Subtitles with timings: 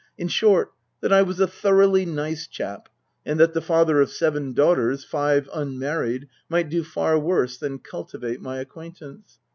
[0.17, 0.71] In short,
[1.01, 2.89] that I was a thoroughly nice chap,
[3.23, 8.41] and that the father of seven daughters (five unmarried) might do far worse than cultivate
[8.41, 9.37] my acquaintance.